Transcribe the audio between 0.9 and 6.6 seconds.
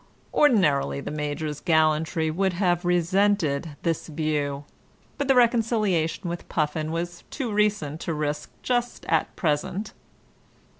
the Major's gallantry would have resented this view, but the reconciliation with